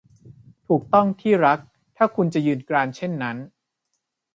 [0.67, 1.59] ถูกต้อง ที่รัก
[1.97, 3.37] ถ้าคุณจะยืนกรานเช่นนั้น